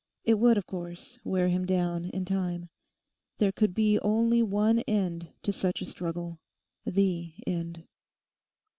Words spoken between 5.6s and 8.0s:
a struggle—the end.